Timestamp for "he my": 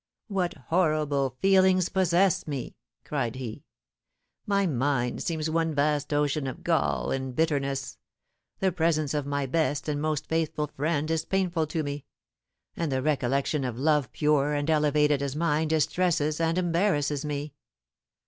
3.35-4.65